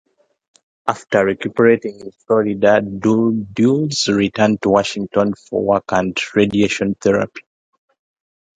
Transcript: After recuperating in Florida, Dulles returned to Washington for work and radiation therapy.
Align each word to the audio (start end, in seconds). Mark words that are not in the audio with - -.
After 0.87 1.25
recuperating 1.25 1.99
in 1.99 2.09
Florida, 2.25 2.81
Dulles 2.81 4.07
returned 4.07 4.59
to 4.63 4.69
Washington 4.69 5.35
for 5.35 5.63
work 5.63 5.83
and 5.91 6.17
radiation 6.35 6.95
therapy. 6.95 7.43